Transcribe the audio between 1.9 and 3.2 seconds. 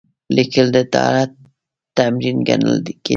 تمرین ګڼل کېده.